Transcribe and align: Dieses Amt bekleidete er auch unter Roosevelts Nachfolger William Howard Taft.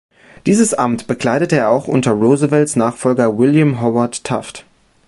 Dieses 0.47 0.73
Amt 0.73 1.05
bekleidete 1.05 1.57
er 1.57 1.69
auch 1.69 1.87
unter 1.87 2.13
Roosevelts 2.13 2.75
Nachfolger 2.75 3.37
William 3.37 3.81
Howard 3.83 4.23
Taft. 4.23 4.65